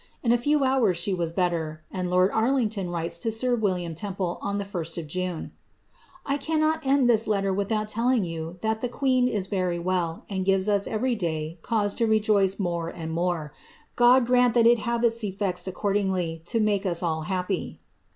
In 0.23 0.31
a 0.31 0.35
few 0.37 0.63
hours 0.63 0.97
she 0.97 1.13
was 1.13 1.31
better, 1.31 1.83
and 1.91 2.09
lord 2.09 2.31
Arlington 2.31 2.89
writes 2.89 3.19
to 3.19 3.31
sir 3.31 3.53
William 3.53 3.93
Temple, 3.93 4.39
on 4.41 4.57
the 4.57 4.65
1st 4.65 4.97
of 4.97 5.05
June, 5.05 5.51
^ 5.95 5.95
I 6.25 6.37
cannot 6.37 6.83
end 6.83 7.07
thi* 7.07 7.13
h'ttor 7.13 7.55
without 7.55 7.87
telling 7.87 8.23
you 8.23 8.57
that 8.61 8.81
the 8.81 8.89
queen 8.89 9.27
is 9.27 9.45
very 9.45 9.77
well, 9.77 10.25
and 10.27 10.43
gives 10.43 10.67
us 10.67 10.87
ererr 10.87 11.21
(lay 11.21 11.59
cause 11.61 11.93
to 11.93 12.07
rejoice 12.07 12.57
more 12.57 12.89
and 12.89 13.11
morf\ 13.15 13.51
God 13.95 14.25
grant 14.25 14.55
that 14.55 14.65
it 14.65 14.79
have 14.79 15.03
its 15.03 15.21
eftct 15.23 15.67
accordingly, 15.67 16.41
to 16.47 16.59
make 16.59 16.83
us 16.83 17.03
all 17.03 17.21
happy.''' 17.29 17.77